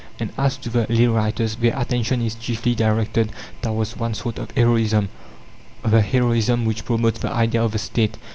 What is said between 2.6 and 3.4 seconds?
directed